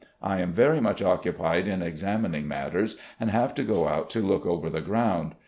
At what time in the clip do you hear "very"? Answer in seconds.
0.51-0.81